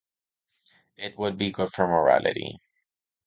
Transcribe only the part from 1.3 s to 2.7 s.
be good for morality.